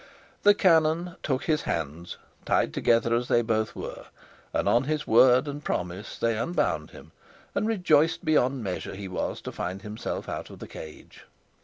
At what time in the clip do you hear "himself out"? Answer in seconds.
9.83-10.49